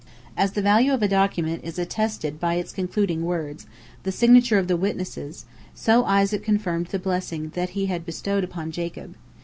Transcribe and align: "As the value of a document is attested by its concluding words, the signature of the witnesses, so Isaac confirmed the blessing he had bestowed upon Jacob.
"As 0.35 0.53
the 0.53 0.63
value 0.63 0.91
of 0.95 1.03
a 1.03 1.07
document 1.07 1.61
is 1.63 1.77
attested 1.77 2.39
by 2.39 2.55
its 2.55 2.71
concluding 2.71 3.23
words, 3.23 3.67
the 4.01 4.11
signature 4.11 4.57
of 4.57 4.67
the 4.67 4.75
witnesses, 4.75 5.45
so 5.75 6.05
Isaac 6.05 6.43
confirmed 6.43 6.87
the 6.87 6.97
blessing 6.97 7.51
he 7.69 7.85
had 7.85 8.03
bestowed 8.03 8.43
upon 8.43 8.71
Jacob. 8.71 9.13